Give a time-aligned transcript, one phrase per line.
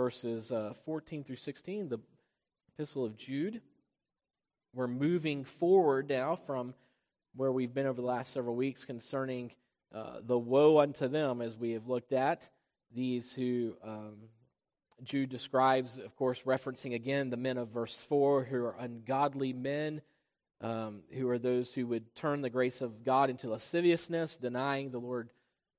[0.00, 1.98] verses uh, 14 through 16, the
[2.72, 3.60] Epistle of Jude.
[4.72, 6.72] We're moving forward now from
[7.36, 9.52] where we've been over the last several weeks concerning
[9.94, 12.48] uh, the woe unto them, as we have looked at
[12.94, 14.14] these who um,
[15.04, 20.00] Jude describes, of course, referencing again the men of verse 4 who are ungodly men,
[20.62, 24.98] um, who are those who would turn the grace of God into lasciviousness, denying the
[24.98, 25.28] Lord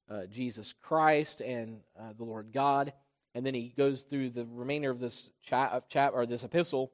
[0.08, 2.94] uh, Jesus Christ and uh, the Lord God.
[3.34, 6.92] And then he goes through the remainder of this chat or this epistle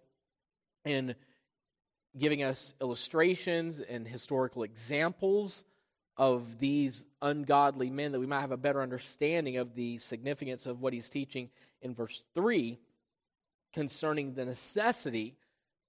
[0.86, 1.16] in
[2.18, 5.66] giving us illustrations and historical examples
[6.18, 10.82] of these ungodly men that we might have a better understanding of the significance of
[10.82, 11.50] what he's teaching
[11.82, 12.80] in verse 3
[13.74, 15.36] concerning the necessity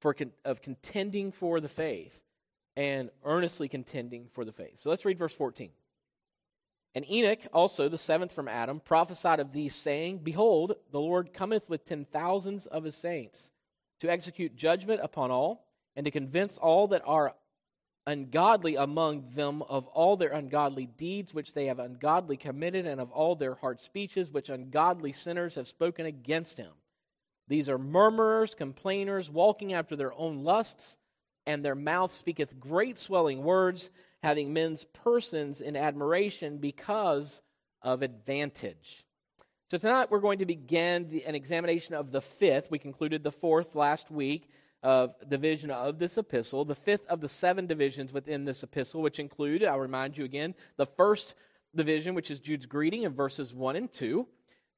[0.00, 2.22] for of contending for the faith
[2.76, 4.78] and earnestly contending for the faith.
[4.78, 5.70] So let's read verse 14.
[6.94, 11.68] And Enoch, also the seventh from Adam, prophesied of these, saying, Behold, the Lord cometh
[11.68, 13.52] with ten thousands of his saints
[14.00, 17.34] to execute judgment upon all and to convince all that are
[18.06, 23.10] ungodly among them of all their ungodly deeds which they have ungodly committed, and of
[23.10, 26.72] all their hard speeches which ungodly sinners have spoken against him.
[27.48, 30.96] These are murmurers, complainers, walking after their own lusts,
[31.46, 33.90] and their mouth speaketh great swelling words,
[34.22, 37.42] having men's persons in admiration because
[37.82, 39.04] of advantage.
[39.70, 42.70] So tonight we're going to begin the, an examination of the fifth.
[42.70, 44.48] We concluded the fourth last week
[44.82, 49.18] of division of this epistle, the fifth of the seven divisions within this epistle, which
[49.18, 51.34] include, I'll remind you again, the first
[51.74, 54.26] division, which is Jude's greeting in verses 1 and 2,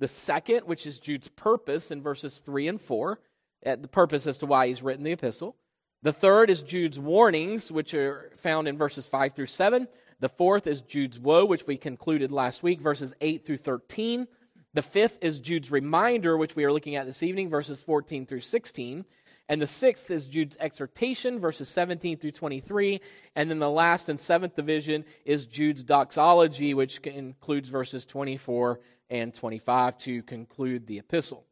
[0.01, 3.21] the second, which is Jude's purpose in verses 3 and 4,
[3.67, 5.57] uh, the purpose as to why he's written the epistle.
[6.03, 9.87] The third is Jude's warnings, which are found in verses 5 through 7.
[10.20, 14.27] The fourth is Jude's woe, which we concluded last week, verses 8 through 13.
[14.73, 18.41] The fifth is Jude's reminder, which we are looking at this evening, verses 14 through
[18.41, 19.05] 16.
[19.51, 23.01] And the sixth is Jude's exhortation, verses 17 through 23.
[23.37, 28.81] And then the last and seventh division is Jude's doxology, which includes verses 24
[29.11, 31.44] and 25 to conclude the epistle.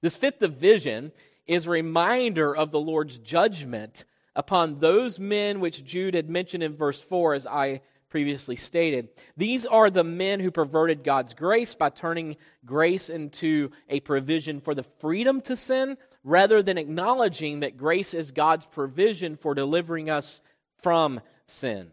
[0.00, 1.12] This fifth division
[1.48, 4.04] is a reminder of the Lord's judgment
[4.36, 9.08] upon those men which Jude had mentioned in verse 4, as I previously stated.
[9.36, 14.74] These are the men who perverted God's grace by turning grace into a provision for
[14.74, 20.40] the freedom to sin rather than acknowledging that grace is God's provision for delivering us
[20.78, 21.90] from sin.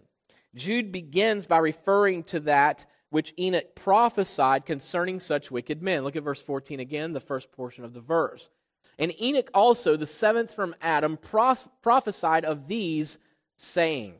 [0.53, 6.03] Jude begins by referring to that which Enoch prophesied concerning such wicked men.
[6.03, 8.49] Look at verse 14 again, the first portion of the verse.
[8.97, 13.17] And Enoch also, the seventh from Adam, prophesied of these,
[13.57, 14.15] saying,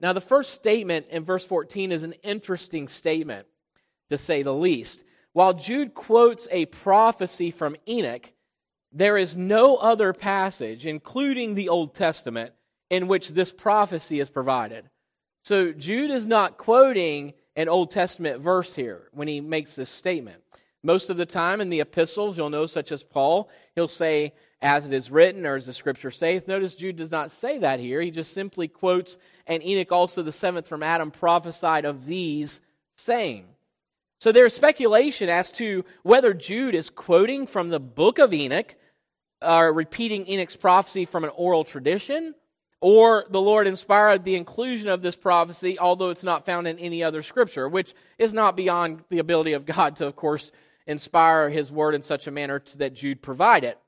[0.00, 3.46] now, the first statement in verse 14 is an interesting statement,
[4.10, 5.04] to say the least.
[5.32, 8.30] While Jude quotes a prophecy from Enoch,
[8.92, 12.52] there is no other passage, including the Old Testament,
[12.90, 14.90] in which this prophecy is provided.
[15.42, 20.42] So, Jude is not quoting an Old Testament verse here when he makes this statement.
[20.84, 24.86] Most of the time in the epistles, you'll know, such as Paul, he'll say, as
[24.86, 26.46] it is written, or as the scripture saith.
[26.46, 28.02] Notice Jude does not say that here.
[28.02, 32.60] He just simply quotes, and Enoch also the seventh from Adam prophesied of these,
[32.96, 33.46] saying.
[34.20, 38.74] So there's speculation as to whether Jude is quoting from the book of Enoch,
[39.40, 42.34] or repeating Enoch's prophecy from an oral tradition,
[42.80, 47.02] or the Lord inspired the inclusion of this prophecy, although it's not found in any
[47.02, 50.52] other scripture, which is not beyond the ability of God to, of course,
[50.86, 53.78] inspire his word in such a manner that Jude provide it.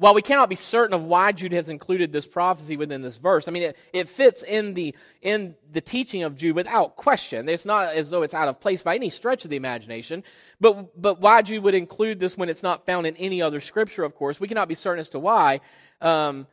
[0.00, 3.46] While we cannot be certain of why Jude has included this prophecy within this verse,
[3.46, 7.46] I mean, it, it fits in the, in the teaching of Jude without question.
[7.50, 10.24] It's not as though it's out of place by any stretch of the imagination.
[10.58, 14.02] But, but why Jude would include this when it's not found in any other scripture,
[14.02, 15.60] of course, we cannot be certain as to why.
[16.00, 16.46] Um,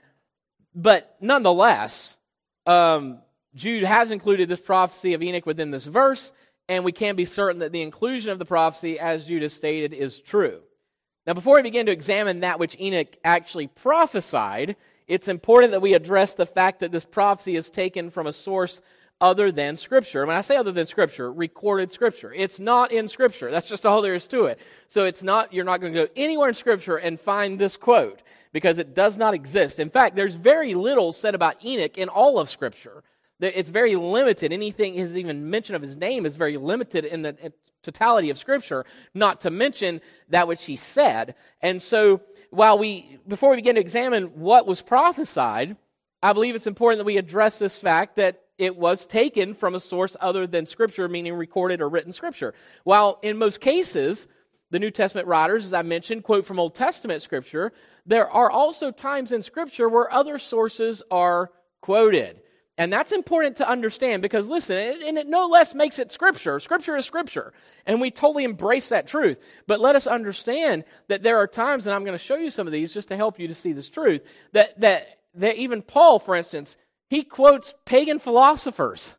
[0.75, 2.17] but nonetheless,
[2.65, 3.19] um,
[3.55, 6.33] Jude has included this prophecy of Enoch within this verse,
[6.69, 10.19] and we can be certain that the inclusion of the prophecy, as Judas stated, is
[10.19, 10.61] true.
[11.25, 14.75] Now, before we begin to examine that which Enoch actually prophesied,
[15.07, 18.81] it's important that we address the fact that this prophecy is taken from a source
[19.19, 20.25] other than Scripture.
[20.25, 22.33] When I say other than Scripture, recorded Scripture.
[22.33, 23.49] It's not in Scripture.
[23.49, 24.59] That's just all there is to it.
[24.89, 28.21] So it's not, you're not going to go anywhere in Scripture and find this quote
[28.53, 29.79] because it does not exist.
[29.79, 33.03] In fact, there's very little said about Enoch in all of Scripture.
[33.39, 34.51] It's very limited.
[34.51, 37.53] Anything is even mention of his name is very limited in the
[37.83, 41.35] totality of Scripture, not to mention that which he said.
[41.61, 45.77] And so, while we, before we begin to examine what was prophesied,
[46.23, 49.79] I believe it's important that we address this fact that it was taken from a
[49.79, 52.55] source other than Scripture, meaning recorded or written Scripture.
[52.83, 54.27] While in most cases,
[54.71, 57.71] the New Testament writers, as I mentioned, quote from Old Testament scripture,
[58.05, 61.51] there are also times in scripture where other sources are
[61.81, 62.41] quoted.
[62.77, 66.59] And that's important to understand because listen, and it no less makes it scripture.
[66.59, 67.53] Scripture is scripture.
[67.87, 69.39] And we totally embrace that truth.
[69.65, 72.67] But let us understand that there are times, and I'm going to show you some
[72.67, 74.21] of these just to help you to see this truth,
[74.51, 76.77] that, that, that even Paul, for instance,
[77.09, 79.15] he quotes pagan philosophers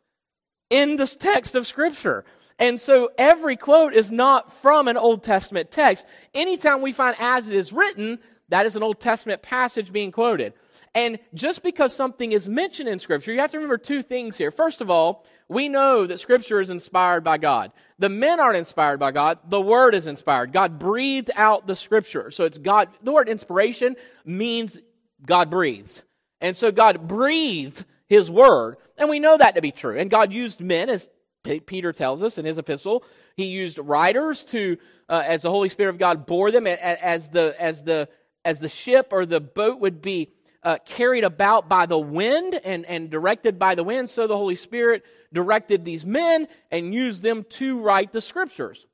[0.69, 2.23] in this text of scripture.
[2.59, 6.05] And so every quote is not from an Old Testament text.
[6.33, 8.19] Anytime we find as it is written,
[8.49, 10.53] that is an Old Testament passage being quoted.
[10.95, 14.51] And just because something is mentioned in Scripture, you have to remember two things here.
[14.51, 17.71] First of all, we know that Scripture is inspired by God.
[17.99, 20.51] The men aren't inspired by God, the Word is inspired.
[20.51, 22.31] God breathed out the Scripture.
[22.31, 23.95] So it's God, the word inspiration
[24.25, 24.79] means
[25.25, 26.03] God breathed.
[26.41, 28.77] And so God breathed His Word.
[28.97, 29.97] And we know that to be true.
[29.97, 31.09] And God used men, as
[31.43, 33.03] Peter tells us in his epistle.
[33.35, 34.77] He used writers to,
[35.07, 38.09] uh, as the Holy Spirit of God bore them, as the, as the,
[38.43, 40.33] as the ship or the boat would be
[40.63, 44.09] uh, carried about by the wind and, and directed by the wind.
[44.09, 48.85] So the Holy Spirit directed these men and used them to write the scriptures.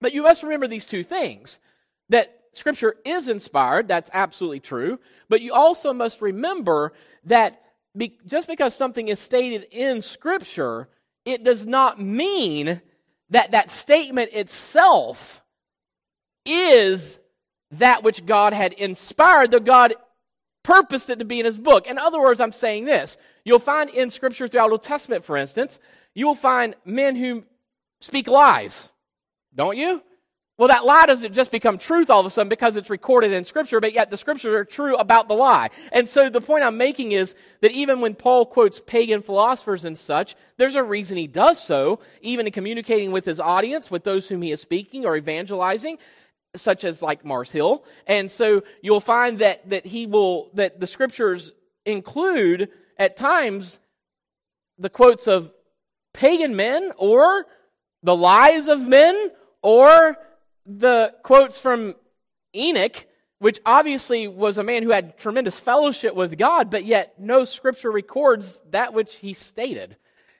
[0.00, 1.60] But you must remember these two things
[2.08, 4.98] that scripture is inspired, that's absolutely true.
[5.28, 6.92] But you also must remember
[7.24, 7.62] that
[7.96, 10.88] be, just because something is stated in scripture,
[11.24, 12.80] it does not mean
[13.30, 15.42] that that statement itself
[16.44, 17.18] is
[17.72, 19.94] that which God had inspired, though God
[20.66, 21.86] purposed it to be in his book.
[21.86, 23.16] In other words, I'm saying this.
[23.44, 25.78] You'll find in Scripture throughout the Old Testament, for instance,
[26.12, 27.44] you will find men who
[28.00, 28.88] speak lies.
[29.54, 30.02] Don't you?
[30.58, 33.44] Well, that lie doesn't just become truth all of a sudden because it's recorded in
[33.44, 35.68] Scripture, but yet the Scriptures are true about the lie.
[35.92, 39.96] And so the point I'm making is that even when Paul quotes pagan philosophers and
[39.96, 44.28] such, there's a reason he does so, even in communicating with his audience, with those
[44.28, 45.98] whom he is speaking or evangelizing
[46.54, 47.84] such as like Mars Hill.
[48.06, 51.52] And so you'll find that, that he will, that the scriptures
[51.84, 53.80] include at times
[54.78, 55.52] the quotes of
[56.12, 57.46] pagan men or
[58.02, 59.30] the lies of men
[59.62, 60.16] or
[60.64, 61.94] the quotes from
[62.54, 63.06] Enoch,
[63.38, 67.90] which obviously was a man who had tremendous fellowship with God, but yet no scripture
[67.90, 69.96] records that which he stated.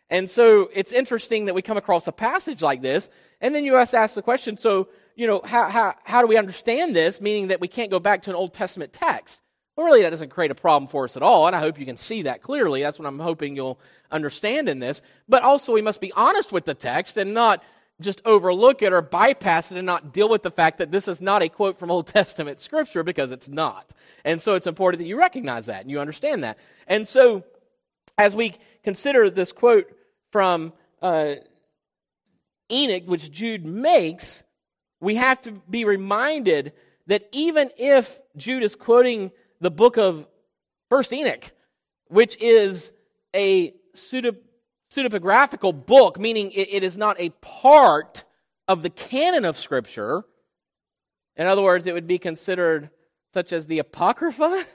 [0.08, 3.10] And so it's interesting that we come across a passage like this,
[3.40, 6.36] and then you to ask the question so you know, how, how, how do we
[6.36, 7.20] understand this?
[7.20, 9.40] Meaning that we can't go back to an Old Testament text.
[9.74, 11.84] Well, really, that doesn't create a problem for us at all, and I hope you
[11.84, 12.82] can see that clearly.
[12.82, 13.78] That's what I'm hoping you'll
[14.10, 15.02] understand in this.
[15.28, 17.62] But also, we must be honest with the text and not
[18.00, 21.20] just overlook it or bypass it and not deal with the fact that this is
[21.20, 23.90] not a quote from Old Testament scripture because it's not.
[24.24, 26.58] And so it's important that you recognize that and you understand that.
[26.86, 27.44] And so,
[28.18, 29.90] as we consider this quote
[30.30, 30.72] from
[31.02, 31.34] uh,
[32.70, 34.42] Enoch, which Jude makes,
[35.00, 36.72] we have to be reminded
[37.06, 40.26] that even if Jude is quoting the book of
[40.88, 41.50] First Enoch,
[42.08, 42.93] which is
[43.34, 48.25] a pseudepigraphical book, meaning it, it is not a part
[48.69, 50.25] of the canon of Scripture.
[51.37, 52.90] In other words, it would be considered
[53.32, 54.64] such as the Apocrypha.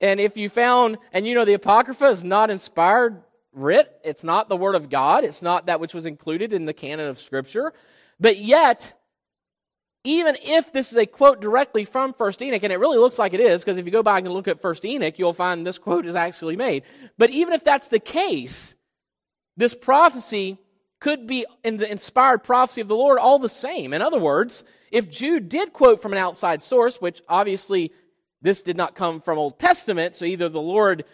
[0.00, 3.20] And if you found, and you know, the Apocrypha is not inspired
[3.52, 6.72] writ, it's not the Word of God, it's not that which was included in the
[6.72, 7.72] canon of Scripture,
[8.20, 8.94] but yet
[10.08, 13.34] even if this is a quote directly from First Enoch, and it really looks like
[13.34, 15.76] it is, because if you go back and look at First Enoch, you'll find this
[15.76, 16.84] quote is actually made.
[17.18, 18.74] But even if that's the case,
[19.58, 20.56] this prophecy
[20.98, 23.92] could be in the inspired prophecy of the Lord all the same.
[23.92, 27.92] In other words, if Jude did quote from an outside source, which obviously
[28.40, 31.04] this did not come from Old Testament, so either the Lord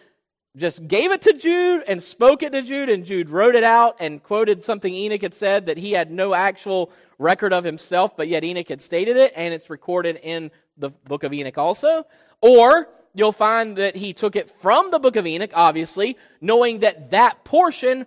[0.55, 3.97] just gave it to Jude and spoke it to Jude, and Jude wrote it out
[3.99, 8.27] and quoted something Enoch had said that he had no actual record of himself, but
[8.27, 12.05] yet Enoch had stated it, and it's recorded in the book of Enoch also.
[12.41, 17.11] Or you'll find that he took it from the book of Enoch, obviously, knowing that
[17.11, 18.05] that portion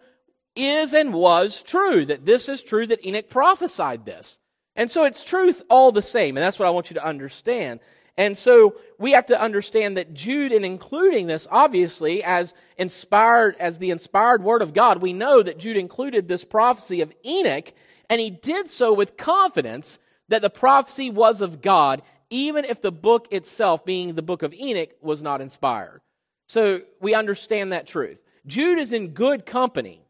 [0.55, 4.38] is and was true, that this is true, that Enoch prophesied this.
[4.75, 7.81] And so it's truth all the same, and that's what I want you to understand.
[8.19, 13.79] And so we have to understand that Jude, in including this, obviously, as inspired, as
[13.79, 17.73] the inspired word of God, we know that Jude included this prophecy of Enoch,
[18.11, 22.91] and he did so with confidence that the prophecy was of God, even if the
[22.91, 26.01] book itself, being the book of Enoch, was not inspired.
[26.49, 28.21] So we understand that truth.
[28.47, 30.03] Jude is in good company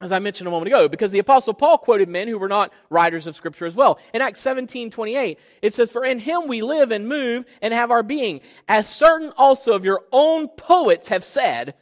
[0.00, 2.72] as I mentioned a moment ago, because the apostle Paul quoted men who were not
[2.90, 3.98] writers of scripture as well.
[4.12, 7.90] In Acts 17, 28, it says, For in him we live and move and have
[7.90, 11.74] our being, as certain also of your own poets have said,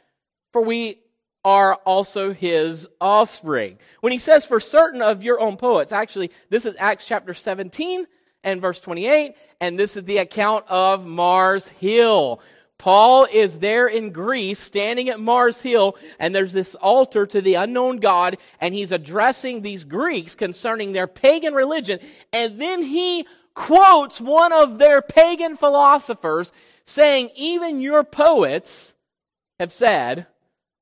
[0.51, 0.99] for we
[1.43, 3.77] are also his offspring.
[4.01, 8.05] When he says for certain of your own poets, actually, this is Acts chapter 17,
[8.43, 9.35] and verse 28.
[9.59, 12.41] And this is the account of Mars Hill.
[12.83, 17.53] Paul is there in Greece, standing at Mars Hill, and there's this altar to the
[17.53, 21.99] unknown God, and he's addressing these Greeks concerning their pagan religion.
[22.33, 26.51] And then he quotes one of their pagan philosophers
[26.83, 28.95] saying, Even your poets
[29.61, 30.27] have said,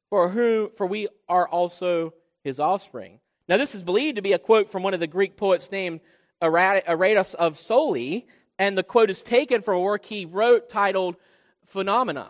[0.10, 3.20] For who for we are also his offspring.
[3.48, 6.00] Now, this is believed to be a quote from one of the Greek poets named
[6.41, 8.25] Aratus of Soli,
[8.58, 11.15] and the quote is taken from a work he wrote titled
[11.65, 12.27] Phaenomena.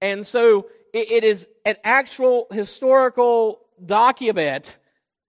[0.00, 4.76] And so it, it is an actual historical document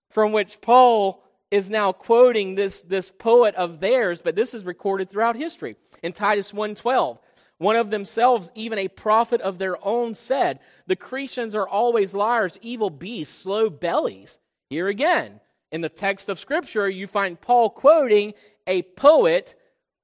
[0.10, 5.10] from which Paul is now quoting this, this poet of theirs, but this is recorded
[5.10, 5.75] throughout history.
[6.01, 7.19] In Titus 1.12,
[7.57, 12.57] one of themselves, even a prophet of their own, said, The Cretans are always liars,
[12.62, 14.39] evil beasts, slow bellies.
[14.69, 18.33] Here again, in the text of Scripture, you find Paul quoting
[18.65, 19.55] a poet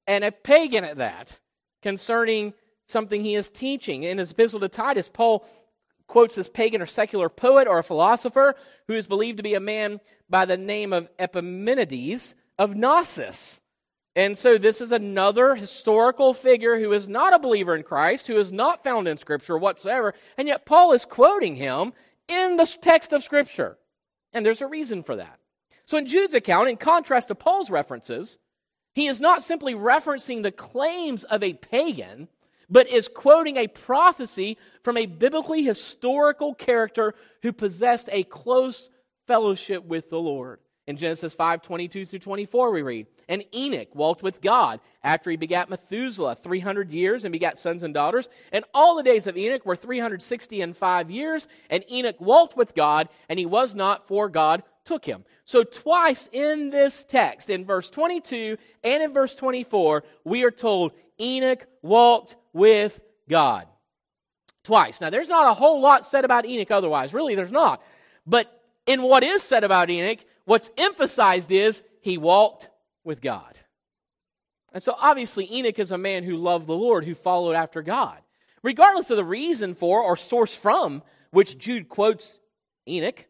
[0.06, 1.40] and a pagan at that
[1.82, 2.54] concerning
[2.88, 4.04] something he is teaching.
[4.04, 5.48] In his epistle to Titus, Paul
[6.08, 8.56] quotes this pagan or secular poet or a philosopher
[8.88, 13.62] who is believed to be a man by the name of Epimenides of Knossos.
[14.16, 18.38] And so this is another historical figure who is not a believer in Christ, who
[18.38, 21.94] is not found in Scripture whatsoever, and yet Paul is quoting him
[22.28, 23.78] in the text of Scripture.
[24.34, 25.40] And there's a reason for that.
[25.86, 28.40] So in Jude's account, in contrast to Paul's references,
[28.96, 32.28] he is not simply referencing the claims of a pagan,
[32.70, 38.90] but is quoting a prophecy from a biblically historical character who possessed a close
[39.26, 40.60] fellowship with the Lord.
[40.88, 45.36] In Genesis 5 22 through 24, we read, And Enoch walked with God after he
[45.36, 48.30] begat Methuselah 300 years and begat sons and daughters.
[48.54, 51.50] And all the days of Enoch were 360 and five years.
[51.70, 55.26] And Enoch walked with God, and he was not, for God took him.
[55.44, 60.94] So, twice in this text, in verse 22 and in verse 24, we are told
[61.20, 63.00] Enoch walked with
[63.30, 63.68] God.
[64.64, 65.00] Twice.
[65.00, 67.14] Now, there's not a whole lot said about Enoch otherwise.
[67.14, 67.82] Really, there's not.
[68.26, 68.52] But
[68.86, 72.70] in what is said about Enoch, what's emphasized is he walked
[73.06, 73.58] with God.
[74.74, 78.20] And so, obviously, Enoch is a man who loved the Lord, who followed after God.
[78.64, 82.40] Regardless of the reason for or source from which Jude quotes
[82.88, 83.26] Enoch,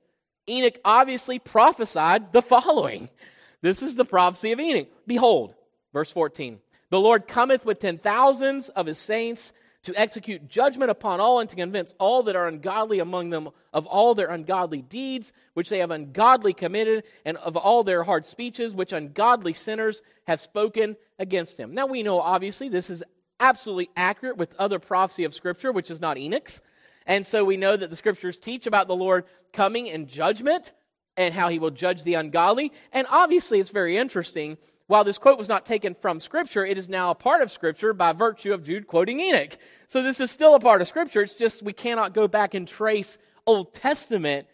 [0.49, 3.09] Enoch obviously prophesied the following.
[3.59, 4.87] This is the prophecy of Enoch.
[5.07, 5.55] Behold,
[5.91, 9.53] verse 14 the Lord cometh with ten thousands of his saints
[9.83, 13.85] to execute judgment upon all and to convince all that are ungodly among them of
[13.85, 18.75] all their ungodly deeds which they have ungodly committed and of all their hard speeches
[18.75, 21.73] which ungodly sinners have spoken against him.
[21.73, 23.01] Now we know obviously this is
[23.39, 26.59] absolutely accurate with other prophecy of scripture which is not Enoch's.
[27.05, 30.73] And so we know that the scriptures teach about the Lord coming in judgment
[31.15, 32.73] and how he will judge the ungodly.
[32.91, 36.89] And obviously it's very interesting while this quote was not taken from Scripture, it is
[36.89, 39.57] now a part of Scripture by virtue of Jude quoting Enoch.
[39.87, 41.21] So this is still a part of Scripture.
[41.21, 44.47] It's just we cannot go back and trace Old Testament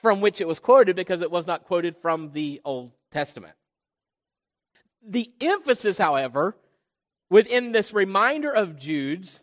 [0.00, 3.54] from which it was quoted because it was not quoted from the Old Testament.
[5.06, 6.56] The emphasis, however,
[7.28, 9.42] within this reminder of Jude's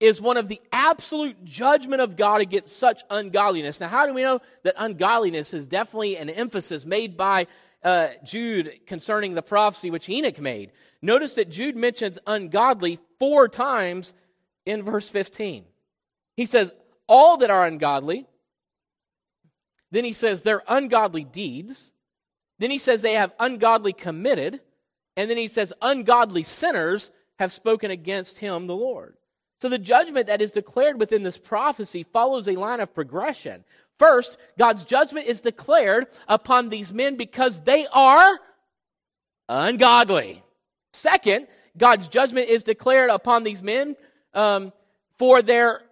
[0.00, 3.78] is one of the absolute judgment of God against such ungodliness.
[3.78, 7.46] Now, how do we know that ungodliness is definitely an emphasis made by
[7.82, 10.72] uh, Jude concerning the prophecy which Enoch made.
[11.00, 14.14] Notice that Jude mentions ungodly four times
[14.64, 15.64] in verse 15.
[16.36, 16.72] He says,
[17.08, 18.26] All that are ungodly.
[19.90, 21.92] Then he says, Their ungodly deeds.
[22.58, 24.60] Then he says, They have ungodly committed.
[25.16, 29.16] And then he says, Ungodly sinners have spoken against him, the Lord.
[29.62, 33.62] So the judgment that is declared within this prophecy follows a line of progression.
[33.96, 38.40] First, God's judgment is declared upon these men because they are
[39.48, 40.42] ungodly.
[40.92, 41.46] Second,
[41.78, 43.94] God's judgment is declared upon these men
[44.34, 44.72] um,
[45.16, 45.82] for their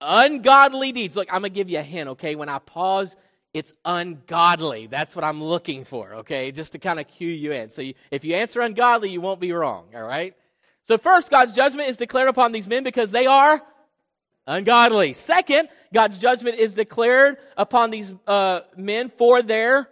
[0.00, 1.16] ungodly deeds.
[1.16, 2.34] Look, I'm going to give you a hint, okay?
[2.34, 3.14] When I pause,
[3.52, 4.86] it's ungodly.
[4.86, 6.50] That's what I'm looking for, okay?
[6.50, 7.68] Just to kind of cue you in.
[7.68, 10.34] So you, if you answer ungodly, you won't be wrong, all right?
[10.84, 13.62] So, first, God's judgment is declared upon these men because they are
[14.46, 15.14] ungodly.
[15.14, 19.88] Second, God's judgment is declared upon these uh, men for their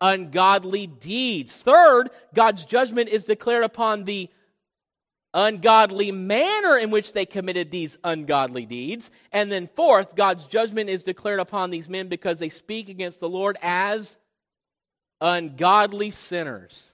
[0.00, 1.56] ungodly deeds.
[1.56, 4.30] Third, God's judgment is declared upon the
[5.34, 9.10] ungodly manner in which they committed these ungodly deeds.
[9.32, 13.28] And then fourth, God's judgment is declared upon these men because they speak against the
[13.28, 14.16] Lord as
[15.20, 16.93] ungodly sinners.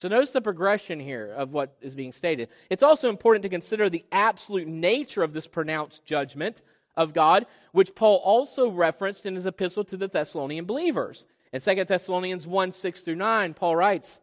[0.00, 2.48] So notice the progression here of what is being stated.
[2.70, 6.62] It's also important to consider the absolute nature of this pronounced judgment
[6.96, 11.26] of God, which Paul also referenced in his epistle to the Thessalonian believers.
[11.52, 14.20] In 2 Thessalonians 1 6 through 9, Paul writes,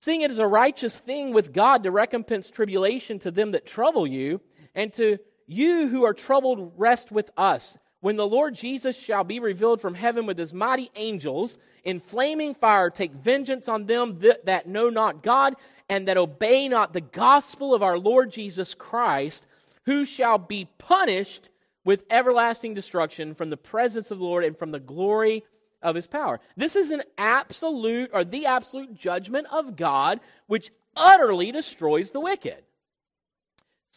[0.00, 4.06] seeing it is a righteous thing with God to recompense tribulation to them that trouble
[4.06, 4.40] you,
[4.74, 7.76] and to you who are troubled, rest with us.
[8.00, 12.54] When the Lord Jesus shall be revealed from heaven with his mighty angels in flaming
[12.54, 15.56] fire, take vengeance on them that, that know not God
[15.88, 19.48] and that obey not the gospel of our Lord Jesus Christ,
[19.84, 21.48] who shall be punished
[21.84, 25.42] with everlasting destruction from the presence of the Lord and from the glory
[25.82, 26.38] of his power.
[26.56, 32.62] This is an absolute or the absolute judgment of God which utterly destroys the wicked.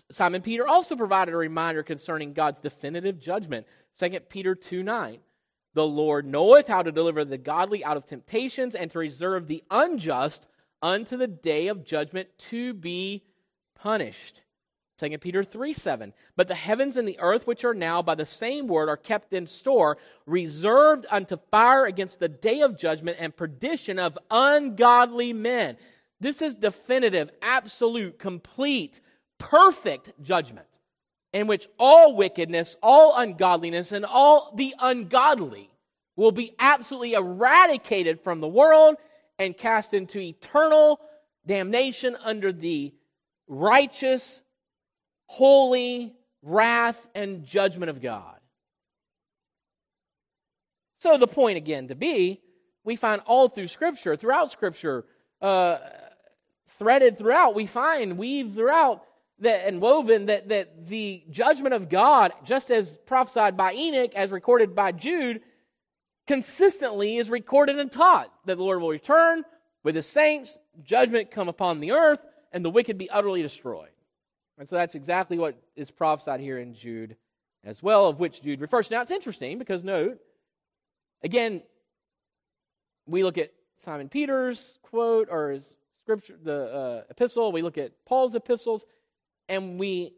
[0.10, 3.67] Simon Peter also provided a reminder concerning God's definitive judgment.
[4.00, 5.20] 2 Peter 2 9.
[5.74, 9.63] The Lord knoweth how to deliver the godly out of temptations and to reserve the
[9.72, 10.48] unjust
[10.81, 13.24] unto the day of judgment to be
[13.75, 14.41] punished.
[14.98, 16.13] 2 Peter 3 7.
[16.36, 19.34] But the heavens and the earth, which are now by the same word, are kept
[19.34, 25.77] in store, reserved unto fire against the day of judgment and perdition of ungodly men.
[26.20, 29.01] This is definitive, absolute, complete,
[29.41, 30.67] perfect judgment
[31.33, 35.69] in which all wickedness, all ungodliness, and all the ungodly
[36.15, 38.95] will be absolutely eradicated from the world
[39.39, 41.00] and cast into eternal
[41.48, 42.93] damnation under the
[43.48, 44.41] righteous
[45.25, 48.38] holy wrath and judgment of God.
[51.00, 52.41] So, the point again to be,
[52.83, 55.05] we find all through Scripture, throughout Scripture,
[55.41, 55.79] uh,
[56.67, 59.03] threaded throughout, we find, weaved throughout,
[59.41, 64.31] that, and woven that, that the judgment of God, just as prophesied by Enoch, as
[64.31, 65.41] recorded by Jude,
[66.27, 69.43] consistently is recorded and taught that the Lord will return
[69.83, 72.19] with his saints, judgment come upon the earth,
[72.51, 73.89] and the wicked be utterly destroyed.
[74.57, 77.17] And so that's exactly what is prophesied here in Jude
[77.63, 78.91] as well, of which Jude refers.
[78.91, 80.19] Now it's interesting because note,
[81.24, 81.63] again,
[83.07, 87.91] we look at Simon Peter's quote or his scripture, the uh, epistle, we look at
[88.05, 88.86] Paul's epistles,
[89.51, 90.14] and we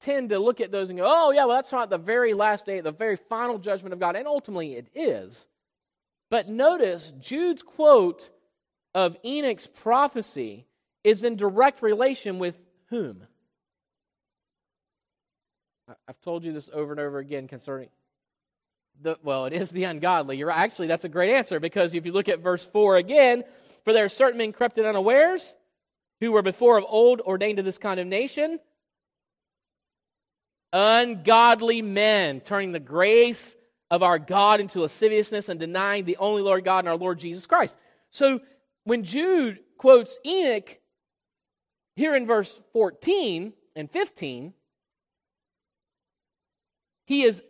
[0.00, 2.66] tend to look at those and go, oh, yeah, well, that's not the very last
[2.66, 4.16] day, the very final judgment of God.
[4.16, 5.46] And ultimately it is.
[6.30, 8.30] But notice Jude's quote
[8.94, 10.66] of Enoch's prophecy
[11.04, 13.26] is in direct relation with whom?
[16.08, 17.90] I've told you this over and over again concerning
[19.02, 20.38] the well, it is the ungodly.
[20.38, 23.44] You're actually that's a great answer because if you look at verse four again,
[23.84, 25.54] for there are certain men crept in unawares,
[26.20, 28.58] who were before of old ordained to this condemnation,
[30.72, 33.54] ungodly men, turning the grace
[33.90, 37.46] of our God into lasciviousness and denying the only Lord God and our Lord Jesus
[37.46, 37.76] Christ.
[38.10, 38.40] So
[38.84, 40.78] when Jude quotes Enoch
[41.94, 44.54] here in verse 14 and 15,
[47.06, 47.42] he is,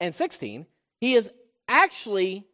[0.00, 0.66] and 16,
[1.00, 1.30] he is
[1.68, 2.46] actually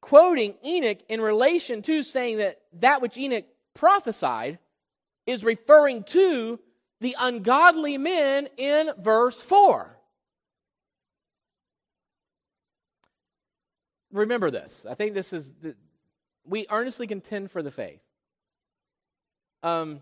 [0.00, 3.44] quoting Enoch in relation to saying that that which Enoch
[3.76, 4.58] prophesied
[5.26, 6.58] is referring to
[7.00, 9.96] the ungodly men in verse 4.
[14.12, 14.86] Remember this.
[14.88, 15.76] I think this is the,
[16.44, 18.00] we earnestly contend for the faith.
[19.62, 20.00] Um,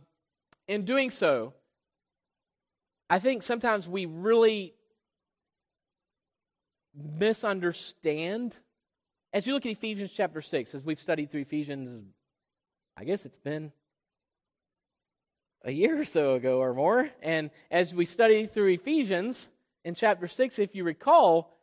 [0.69, 1.55] in doing so,
[3.11, 4.75] I think sometimes we really
[6.95, 8.55] misunderstand.
[9.33, 12.01] As you look at Ephesians chapter 6, as we've studied through Ephesians,
[12.96, 13.72] I guess it's been
[15.64, 17.11] a year or so ago or more.
[17.22, 19.48] And as we study through Ephesians
[19.85, 21.59] in chapter 6, if you recall,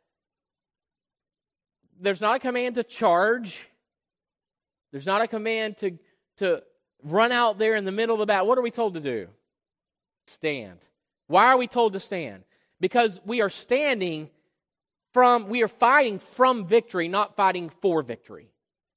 [1.99, 3.67] there's not a command to charge,
[4.91, 5.97] there's not a command to,
[6.37, 6.63] to
[7.03, 8.47] run out there in the middle of the battle.
[8.47, 9.27] What are we told to do?
[10.27, 10.79] Stand.
[11.27, 12.43] Why are we told to stand?
[12.81, 14.29] Because we are standing
[15.13, 18.51] from, we are fighting from victory, not fighting for victory.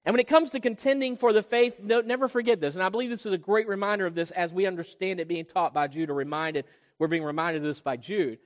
[0.04, 2.74] And when it comes to contending for the faith, no, never forget this.
[2.74, 5.46] And I believe this is a great reminder of this as we understand it being
[5.46, 6.66] taught by Jude, or reminded,
[6.98, 8.38] we're being reminded of this by Jude,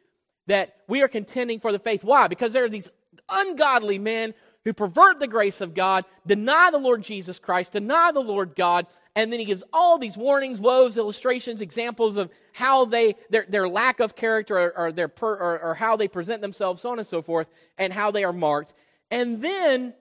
[0.46, 2.04] that we are contending for the faith.
[2.04, 2.28] Why?
[2.28, 2.90] Because there are these
[3.28, 8.20] ungodly men who pervert the grace of God, deny the Lord Jesus Christ, deny the
[8.20, 13.16] Lord God, and then he gives all these warnings, woes, illustrations, examples of how they
[13.30, 16.82] their, their lack of character or, or their per, or, or how they present themselves,
[16.82, 18.74] so on and so forth, and how they are marked.
[19.10, 19.94] And then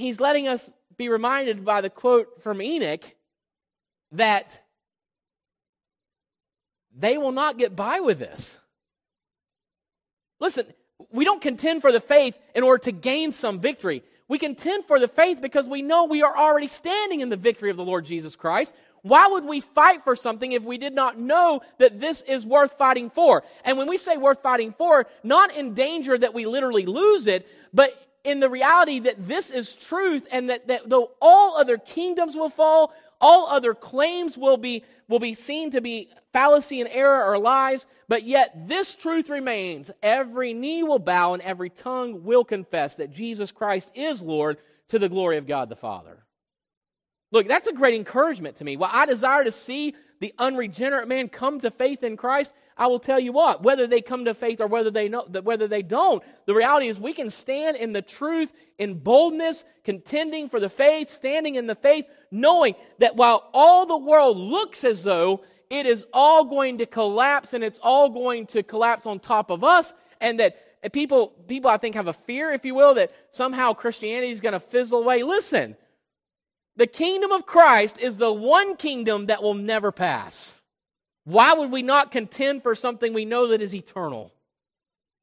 [0.00, 3.04] he's letting us be reminded by the quote from Enoch
[4.12, 4.60] that
[6.96, 8.58] they will not get by with this.
[10.40, 10.66] Listen,
[11.10, 14.02] we don't contend for the faith in order to gain some victory.
[14.28, 17.70] We contend for the faith because we know we are already standing in the victory
[17.70, 18.72] of the Lord Jesus Christ.
[19.02, 22.72] Why would we fight for something if we did not know that this is worth
[22.72, 23.42] fighting for?
[23.64, 27.48] And when we say worth fighting for, not in danger that we literally lose it,
[27.72, 27.92] but
[28.24, 32.50] in the reality that this is truth and that, that though all other kingdoms will
[32.50, 37.38] fall, all other claims will be, will be seen to be fallacy and error or
[37.38, 39.90] lies, but yet this truth remains.
[40.02, 44.98] Every knee will bow and every tongue will confess that Jesus Christ is Lord to
[44.98, 46.24] the glory of God the Father.
[47.32, 48.76] Look, that's a great encouragement to me.
[48.76, 52.98] While I desire to see the unregenerate man come to faith in Christ, I will
[52.98, 56.24] tell you what, whether they come to faith or whether they know whether they don't,
[56.46, 61.10] the reality is we can stand in the truth in boldness, contending for the faith,
[61.10, 66.06] standing in the faith, knowing that while all the world looks as though it is
[66.14, 70.40] all going to collapse and it's all going to collapse on top of us, and
[70.40, 74.32] that eh, people people I think have a fear, if you will, that somehow Christianity
[74.32, 75.22] is going to fizzle away.
[75.22, 75.76] Listen,
[76.76, 80.59] the kingdom of Christ is the one kingdom that will never pass.
[81.24, 84.32] Why would we not contend for something we know that is eternal?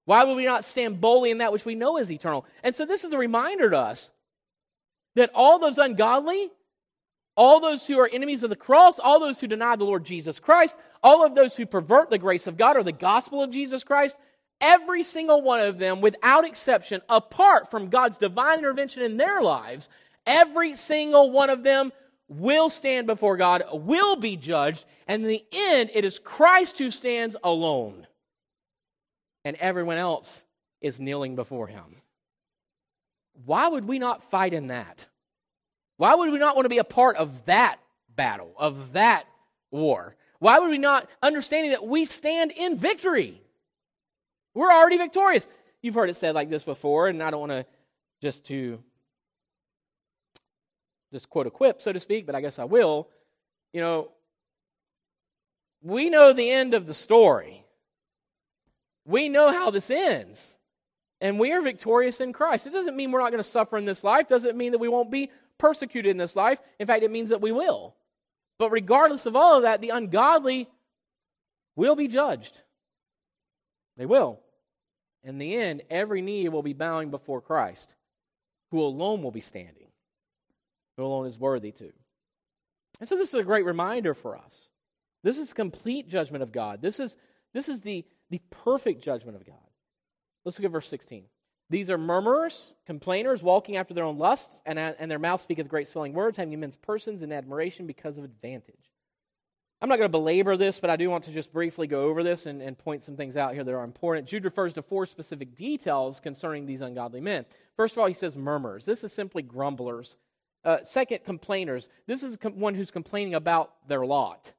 [0.05, 2.45] Why would we not stand boldly in that which we know is eternal?
[2.63, 4.11] And so this is a reminder to us
[5.15, 6.49] that all those ungodly,
[7.35, 10.39] all those who are enemies of the cross, all those who deny the Lord Jesus
[10.39, 13.83] Christ, all of those who pervert the grace of God or the gospel of Jesus
[13.83, 14.15] Christ,
[14.61, 19.89] every single one of them, without exception, apart from God's divine intervention in their lives,
[20.25, 21.91] every single one of them
[22.27, 26.91] will stand before God, will be judged, and in the end, it is Christ who
[26.91, 28.07] stands alone,
[29.45, 30.43] and everyone else
[30.81, 31.83] is kneeling before him.
[33.45, 35.07] Why would we not fight in that?
[35.97, 37.77] Why would we not want to be a part of that
[38.15, 39.25] battle, of that
[39.71, 40.15] war?
[40.39, 43.41] Why would we not understanding that we stand in victory?
[44.53, 45.47] We're already victorious.
[45.81, 47.65] You've heard it said like this before, and I don't want to
[48.21, 48.83] just to
[51.11, 53.09] just quote a quip, so to speak, but I guess I will.
[53.73, 54.11] You know,
[55.81, 57.65] we know the end of the story.
[59.05, 60.57] We know how this ends.
[61.21, 62.67] And we are victorious in Christ.
[62.67, 64.89] It doesn't mean we're not going to suffer in this life, doesn't mean that we
[64.89, 66.59] won't be persecuted in this life.
[66.79, 67.95] In fact, it means that we will.
[68.59, 70.69] But regardless of all of that, the ungodly
[71.75, 72.61] will be judged.
[73.95, 74.39] They will.
[75.23, 77.95] In the end, every knee will be bowing before Christ,
[78.71, 79.86] who alone will be standing
[80.97, 81.91] who alone is worthy to.
[82.99, 84.69] And so this is a great reminder for us.
[85.23, 86.81] This is the complete judgment of God.
[86.81, 87.17] This is,
[87.53, 89.55] this is the, the perfect judgment of God.
[90.43, 91.25] Let's look at verse 16.
[91.69, 95.89] These are murmurers, complainers, walking after their own lusts, and, and their mouth speaketh great
[95.89, 98.75] swelling words, having immense persons in admiration because of advantage.
[99.81, 102.23] I'm not going to belabor this, but I do want to just briefly go over
[102.23, 104.27] this and, and point some things out here that are important.
[104.27, 107.45] Jude refers to four specific details concerning these ungodly men.
[107.75, 108.85] First of all, he says murmurers.
[108.85, 110.15] This is simply grumblers
[110.67, 111.89] uh, second, complainers.
[112.07, 114.51] This is com- one who's complaining about their lot,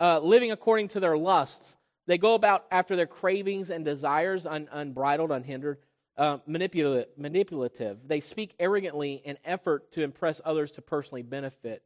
[0.00, 1.76] uh, living according to their lusts.
[2.06, 5.78] They go about after their cravings and desires, un- unbridled, unhindered,
[6.16, 7.98] uh, manipulative, manipulative.
[8.06, 11.82] They speak arrogantly in effort to impress others to personally benefit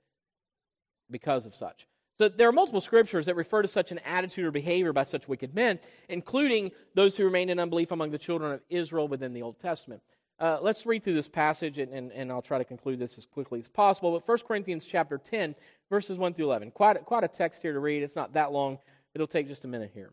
[1.10, 1.86] because of such.
[2.18, 5.26] So there are multiple scriptures that refer to such an attitude or behavior by such
[5.26, 9.40] wicked men, including those who remained in unbelief among the children of Israel within the
[9.40, 10.02] Old Testament.
[10.40, 13.26] Uh, let's read through this passage, and, and, and, I'll try to conclude this as
[13.26, 14.12] quickly as possible.
[14.12, 15.54] But 1 Corinthians chapter 10,
[15.90, 16.70] verses 1 through 11.
[16.70, 18.02] Quite, quite a text here to read.
[18.02, 18.78] It's not that long.
[19.14, 20.12] It'll take just a minute here.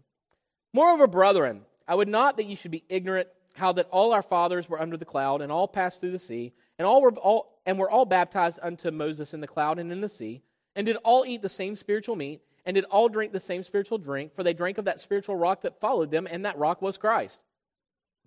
[0.73, 4.67] Moreover, brethren, I would not that you should be ignorant how that all our fathers
[4.67, 7.79] were under the cloud, and all passed through the sea, and all were all and
[7.79, 10.41] were all baptized unto Moses in the cloud and in the sea,
[10.75, 13.97] and did all eat the same spiritual meat, and did all drink the same spiritual
[13.97, 16.97] drink, for they drank of that spiritual rock that followed them, and that rock was
[16.97, 17.39] Christ.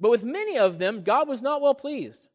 [0.00, 2.26] But with many of them, God was not well pleased,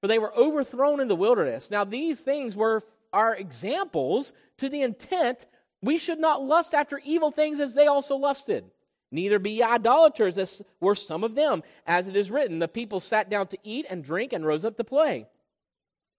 [0.00, 1.70] for they were overthrown in the wilderness.
[1.70, 2.82] Now, these things were
[3.12, 5.46] our examples to the intent
[5.80, 8.64] we should not lust after evil things as they also lusted.
[9.10, 11.62] Neither be idolaters, as were some of them.
[11.86, 14.76] As it is written, the people sat down to eat and drink and rose up
[14.76, 15.26] to play.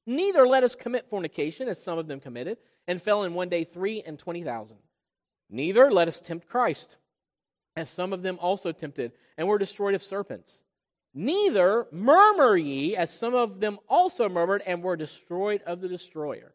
[0.05, 3.63] Neither let us commit fornication, as some of them committed, and fell in one day
[3.63, 4.77] three and twenty thousand.
[5.49, 6.95] Neither let us tempt Christ,
[7.75, 10.63] as some of them also tempted, and were destroyed of serpents.
[11.17, 16.53] Neither murmur ye, as some of them also murmured and were destroyed of the destroyer.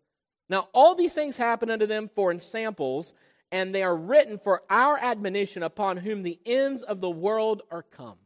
[0.51, 3.14] Now, all these things happen unto them for ensamples,
[3.51, 7.83] and they are written for our admonition upon whom the ends of the world are
[7.83, 8.18] come.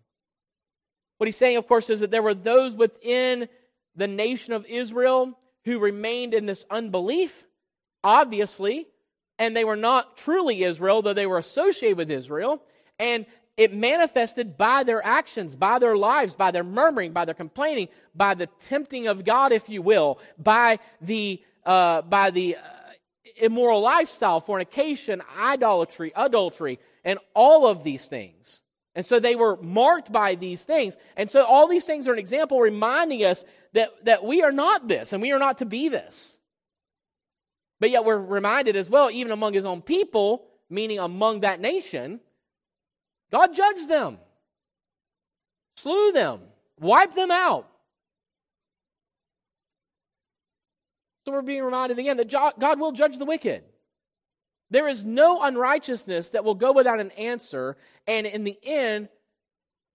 [1.19, 3.49] What he's saying, of course, is that there were those within
[3.95, 7.47] the nation of Israel who remained in this unbelief,
[8.03, 8.89] obviously,
[9.39, 12.61] and they were not truly Israel, though they were associated with Israel.
[12.99, 17.89] And it manifested by their actions, by their lives, by their murmuring, by their complaining,
[18.15, 22.61] by the tempting of God, if you will, by the uh, by the uh,
[23.37, 28.61] immoral lifestyle, fornication, idolatry, adultery, and all of these things.
[28.95, 30.97] And so they were marked by these things.
[31.17, 34.87] And so all these things are an example reminding us that, that we are not
[34.87, 36.39] this and we are not to be this.
[37.81, 42.21] But yet we're reminded as well, even among his own people, meaning among that nation,
[43.35, 44.19] God judged them,
[45.77, 46.39] slew them,
[46.79, 47.67] wiped them out.
[51.25, 53.65] So we're being reminded again that God will judge the wicked.
[54.71, 57.77] There is no unrighteousness that will go without an answer.
[58.07, 59.09] And in the end,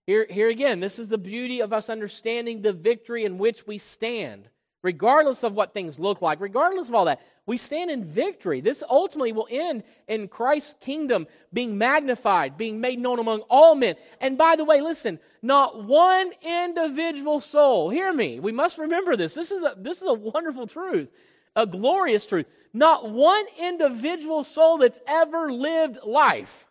[0.05, 3.77] here, here again, this is the beauty of us understanding the victory in which we
[3.77, 4.49] stand.
[4.81, 8.61] Regardless of what things look like, regardless of all that, we stand in victory.
[8.61, 13.95] This ultimately will end in Christ's kingdom being magnified, being made known among all men.
[14.21, 19.33] And by the way, listen, not one individual soul, hear me, we must remember this.
[19.33, 21.09] This is a, this is a wonderful truth,
[21.57, 22.45] a glorious truth.
[22.71, 26.67] Not one individual soul that's ever lived life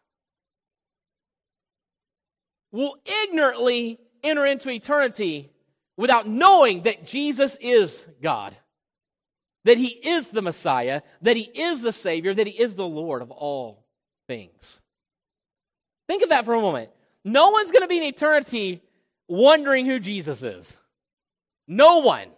[2.71, 5.51] will ignorantly enter into eternity
[5.99, 8.57] without knowing that Jesus is God,
[9.65, 13.21] that He is the Messiah, that He is the Savior, that He is the Lord
[13.21, 13.85] of all
[14.29, 14.81] things.
[16.07, 16.91] Think of that for a moment.
[17.25, 18.81] No one's going to be in eternity
[19.27, 20.79] wondering who Jesus is.
[21.67, 22.29] No one.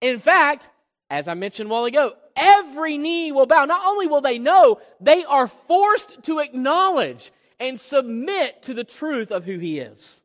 [0.00, 0.68] In fact,
[1.10, 3.66] as I mentioned a while ago, every knee will bow.
[3.66, 9.30] Not only will they know, they are forced to acknowledge and submit to the truth
[9.30, 10.23] of who He is.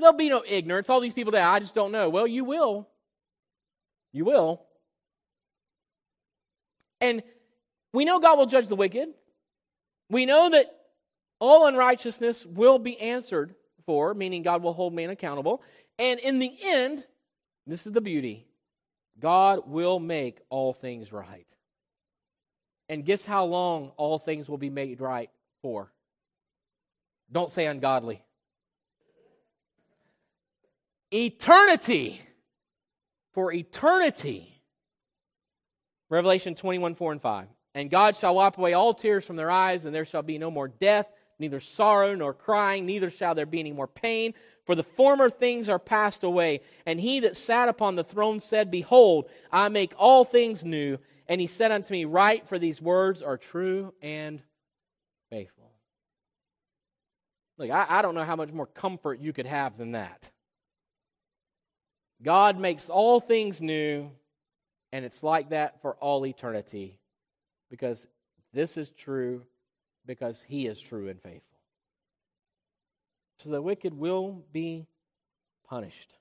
[0.00, 0.88] There'll be no ignorance.
[0.88, 2.08] All these people that I just don't know.
[2.08, 2.88] Well, you will.
[4.12, 4.62] You will.
[7.00, 7.22] And
[7.92, 9.10] we know God will judge the wicked.
[10.08, 10.66] We know that
[11.38, 13.54] all unrighteousness will be answered
[13.86, 15.62] for, meaning God will hold man accountable.
[15.98, 17.06] And in the end,
[17.66, 18.46] this is the beauty
[19.18, 21.46] God will make all things right.
[22.88, 25.30] And guess how long all things will be made right
[25.62, 25.92] for?
[27.30, 28.22] Don't say ungodly.
[31.12, 32.20] Eternity.
[33.32, 34.62] For eternity.
[36.08, 37.48] Revelation 21, 4 and 5.
[37.74, 40.50] And God shall wipe away all tears from their eyes, and there shall be no
[40.50, 41.06] more death,
[41.38, 44.34] neither sorrow nor crying, neither shall there be any more pain,
[44.66, 46.60] for the former things are passed away.
[46.84, 50.98] And he that sat upon the throne said, Behold, I make all things new.
[51.28, 54.42] And he said unto me, Write, for these words are true and
[55.30, 55.70] faithful.
[57.56, 60.30] Look, I, I don't know how much more comfort you could have than that.
[62.22, 64.10] God makes all things new,
[64.92, 66.98] and it's like that for all eternity
[67.70, 68.06] because
[68.52, 69.42] this is true
[70.06, 71.58] because He is true and faithful.
[73.42, 74.86] So the wicked will be
[75.66, 76.14] punished.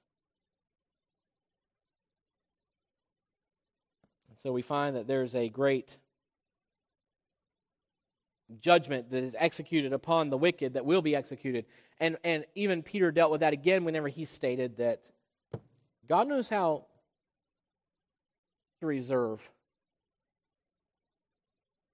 [4.42, 5.98] So we find that there's a great
[8.62, 11.66] judgment that is executed upon the wicked that will be executed.
[12.00, 15.04] And, and even Peter dealt with that again whenever he stated that
[16.10, 16.86] God knows how
[18.80, 19.48] to reserve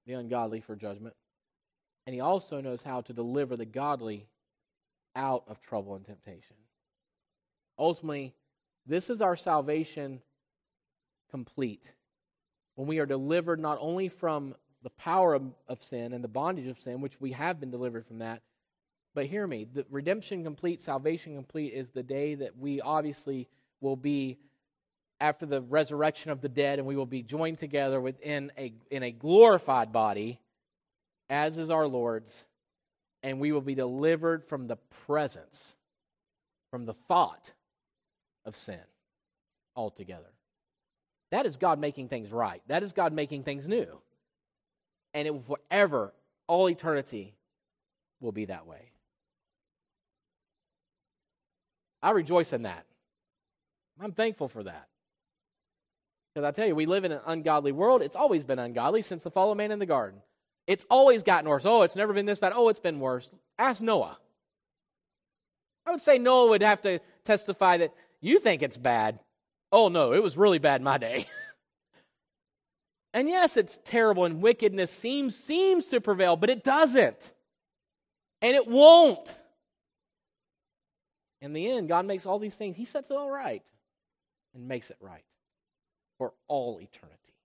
[0.07, 1.15] the ungodly for judgment.
[2.07, 4.27] And he also knows how to deliver the godly
[5.15, 6.55] out of trouble and temptation.
[7.77, 8.33] Ultimately,
[8.85, 10.21] this is our salvation
[11.29, 11.93] complete.
[12.75, 16.67] When we are delivered not only from the power of, of, sin and the bondage
[16.67, 18.43] of sin, which we have been delivered from that,
[19.15, 23.47] but hear me, the redemption complete, salvation complete is the day that we obviously
[23.81, 24.37] will be
[25.19, 29.03] after the resurrection of the dead, and we will be joined together within a, in
[29.03, 30.39] a glorified body,
[31.29, 32.45] as is our Lord's,
[33.23, 35.75] and we will be delivered from the presence,
[36.69, 37.53] from the thought
[38.45, 38.79] of sin
[39.75, 40.31] altogether.
[41.31, 42.61] That is God making things right.
[42.67, 43.87] That is God making things new.
[45.13, 46.13] And it will forever,
[46.47, 47.33] all eternity,
[48.19, 48.91] will be that way.
[52.01, 52.85] I rejoice in that.
[54.01, 54.87] I'm thankful for that.
[56.33, 58.01] Because I tell you, we live in an ungodly world.
[58.01, 60.19] It's always been ungodly since the fall of man in the garden.
[60.67, 61.65] It's always gotten worse.
[61.65, 62.51] Oh, it's never been this bad.
[62.53, 63.29] Oh, it's been worse.
[63.57, 64.17] Ask Noah.
[65.85, 69.19] I would say Noah would have to testify that you think it's bad.
[69.71, 71.25] Oh, no, it was really bad my day.
[73.13, 77.31] and yes, it's terrible and wickedness seems, seems to prevail, but it doesn't.
[78.41, 79.33] And it won't.
[81.41, 83.63] In the end, God makes all these things, He sets it all right
[84.55, 85.23] and makes it right
[86.17, 87.35] for all eternity.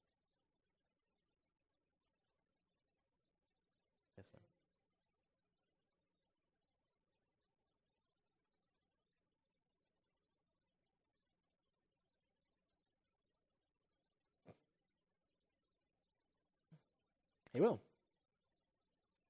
[17.53, 17.81] He will.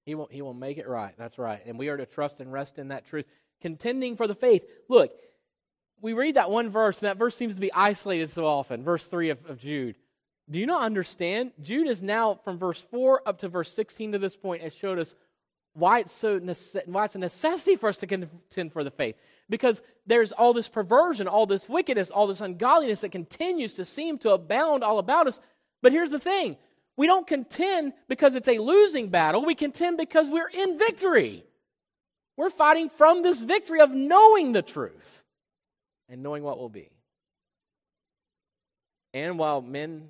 [0.05, 1.15] He will, he will make it right.
[1.17, 1.63] That's right.
[1.65, 3.27] And we are to trust and rest in that truth.
[3.61, 4.65] Contending for the faith.
[4.89, 5.13] Look,
[6.01, 8.83] we read that one verse, and that verse seems to be isolated so often.
[8.83, 9.97] Verse 3 of, of Jude.
[10.51, 11.53] Do you not understand?
[11.61, 14.99] Jude is now from verse 4 up to verse 16 to this point has showed
[14.99, 15.15] us
[15.75, 16.41] why it's so
[16.87, 19.15] why it's a necessity for us to contend for the faith.
[19.49, 24.19] Because there's all this perversion, all this wickedness, all this ungodliness that continues to seem
[24.19, 25.41] to abound all about us.
[25.83, 26.57] But here's the thing
[26.97, 31.45] we don't contend because it's a losing battle, we contend because we're in victory.
[32.37, 35.20] We're fighting from this victory of knowing the truth
[36.11, 36.91] and knowing what will be.
[39.15, 40.09] And while men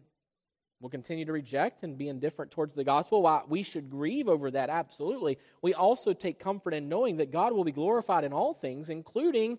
[0.80, 3.22] will continue to reject and be indifferent towards the gospel.
[3.22, 7.52] While we should grieve over that, absolutely, we also take comfort in knowing that God
[7.52, 9.58] will be glorified in all things, including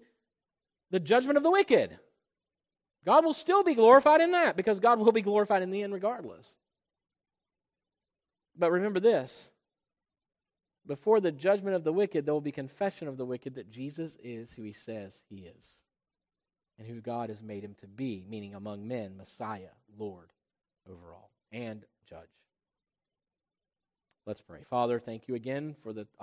[0.90, 1.98] the judgment of the wicked.
[3.06, 5.94] God will still be glorified in that because God will be glorified in the end
[5.94, 6.58] regardless.
[8.58, 9.52] But remember this
[10.88, 14.18] before the judgment of the wicked, there will be confession of the wicked that Jesus
[14.24, 15.82] is who he says he is
[16.78, 20.32] and who God has made him to be, meaning among men, Messiah, Lord
[20.90, 22.30] over all, and judge.
[24.26, 24.64] Let's pray.
[24.70, 26.06] Father, thank you again for the